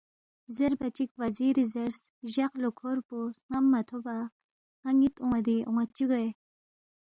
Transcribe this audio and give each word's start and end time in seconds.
زیربا 0.57 0.87
چِک 0.95 1.09
وزیری 1.21 1.63
زیرس، 1.73 1.99
جق 2.33 2.51
لوکھور 2.63 2.97
پو 3.07 3.17
سن٘م 3.45 3.63
مہ 3.71 3.81
تھوبا 3.87 4.15
نہ 4.83 4.89
نِ٘ت 4.99 5.15
اون٘یدی 5.23 5.57
اون٘ا 5.67 5.83
چِہ 5.95 6.05
گوے 6.09 6.27